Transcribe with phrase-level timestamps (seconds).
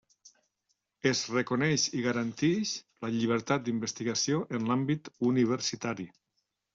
[1.09, 2.71] Es reconeix i garantix
[3.05, 6.07] la llibertat d'investigació en l'àmbit universitari.